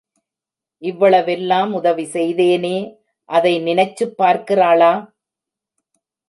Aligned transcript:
இவ்வளவெல்லம் 0.81 1.71
உதவி 1.71 2.03
செய்தேனே 2.05 2.73
அதை 3.29 3.53
நினைச்சுப் 3.61 4.15
பார்க்கிறாளா? 4.17 4.91